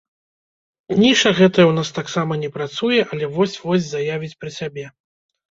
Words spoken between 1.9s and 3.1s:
таксама не працуе,